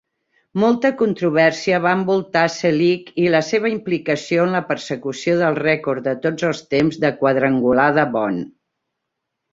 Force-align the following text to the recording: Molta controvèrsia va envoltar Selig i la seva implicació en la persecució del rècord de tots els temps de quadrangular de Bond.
Molta 0.61 0.89
controvèrsia 1.01 1.79
va 1.83 1.91
envoltar 1.97 2.45
Selig 2.53 3.11
i 3.25 3.27
la 3.35 3.43
seva 3.49 3.71
implicació 3.73 4.47
en 4.47 4.55
la 4.59 4.63
persecució 4.71 5.39
del 5.43 5.61
rècord 5.63 6.09
de 6.09 6.17
tots 6.25 6.49
els 6.51 6.63
temps 6.75 6.99
de 7.05 7.17
quadrangular 7.23 7.89
de 8.01 8.11
Bond. 8.17 8.49